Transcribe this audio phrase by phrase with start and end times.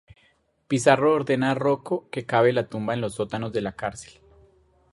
[0.67, 4.19] Pizarro ordena a Rocco que cave la tumba en los sótanos de la cárcel.